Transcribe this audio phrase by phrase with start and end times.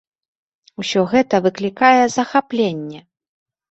[0.85, 3.09] Усё гэта выклікае захапленне!